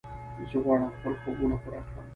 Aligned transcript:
زه 0.49 0.57
غواړم 0.65 0.95
خپل 0.95 1.13
خوبونه 1.21 1.55
پوره 1.63 1.81
کړم. 1.87 2.05